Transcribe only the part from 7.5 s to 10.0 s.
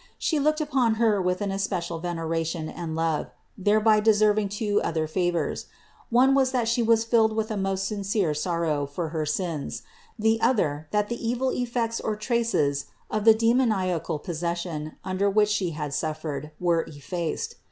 a most sincere sorrow for her sins;